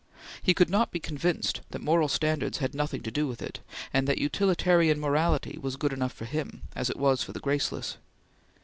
He 0.41 0.55
could 0.55 0.71
not 0.71 0.89
be 0.91 0.99
convinced 0.99 1.61
that 1.69 1.79
moral 1.79 2.07
standards 2.07 2.57
had 2.57 2.73
nothing 2.73 3.03
to 3.03 3.11
do 3.11 3.27
with 3.27 3.39
it, 3.39 3.59
and 3.93 4.07
that 4.07 4.17
utilitarian 4.17 4.99
morality 4.99 5.59
was 5.61 5.75
good 5.75 5.93
enough 5.93 6.11
for 6.13 6.25
him, 6.25 6.63
as 6.75 6.89
it 6.89 6.97
was 6.97 7.21
for 7.21 7.33
the 7.33 7.39
graceless. 7.39 7.97